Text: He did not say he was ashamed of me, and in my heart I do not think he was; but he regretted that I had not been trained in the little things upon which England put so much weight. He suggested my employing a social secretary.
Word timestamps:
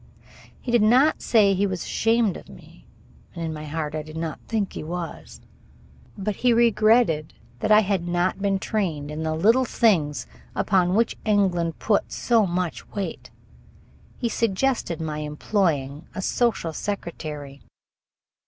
He 0.59 0.71
did 0.71 0.81
not 0.81 1.21
say 1.21 1.53
he 1.53 1.67
was 1.67 1.83
ashamed 1.83 2.35
of 2.35 2.49
me, 2.49 2.87
and 3.35 3.43
in 3.45 3.53
my 3.53 3.65
heart 3.65 3.93
I 3.93 4.01
do 4.01 4.15
not 4.15 4.39
think 4.47 4.73
he 4.73 4.83
was; 4.83 5.41
but 6.17 6.37
he 6.37 6.53
regretted 6.53 7.35
that 7.59 7.71
I 7.71 7.81
had 7.81 8.07
not 8.07 8.41
been 8.41 8.57
trained 8.57 9.11
in 9.11 9.21
the 9.21 9.35
little 9.35 9.63
things 9.63 10.25
upon 10.55 10.95
which 10.95 11.19
England 11.23 11.77
put 11.77 12.11
so 12.11 12.47
much 12.47 12.89
weight. 12.95 13.29
He 14.17 14.27
suggested 14.27 14.99
my 14.99 15.19
employing 15.19 16.07
a 16.15 16.21
social 16.23 16.73
secretary. 16.73 17.61